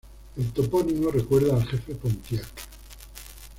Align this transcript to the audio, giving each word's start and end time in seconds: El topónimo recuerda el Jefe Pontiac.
El 0.35 0.51
topónimo 0.51 1.11
recuerda 1.11 1.55
el 1.55 1.63
Jefe 1.63 1.93
Pontiac. 1.93 2.47